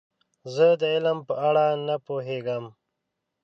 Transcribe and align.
زه 0.53 0.67
د 0.81 0.81
علم 0.93 1.19
په 1.27 1.33
اړه 1.47 1.65
نه 1.87 1.95
پوهیږم. 2.05 2.65